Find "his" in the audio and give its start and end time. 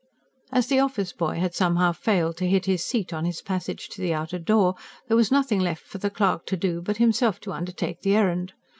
2.65-2.83, 3.23-3.39